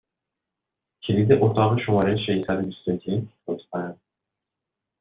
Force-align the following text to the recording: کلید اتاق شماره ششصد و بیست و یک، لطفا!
کلید 1.03 1.31
اتاق 1.31 1.79
شماره 1.85 2.15
ششصد 2.17 2.49
و 2.49 2.61
بیست 2.61 2.87
و 2.87 2.91
یک، 3.11 3.25
لطفا! 3.47 3.97